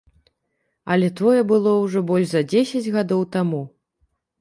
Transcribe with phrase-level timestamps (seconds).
[0.95, 3.65] Але тое было ужо больш за дзесяць гадоў таму!